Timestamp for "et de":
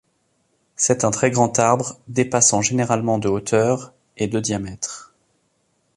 4.17-4.39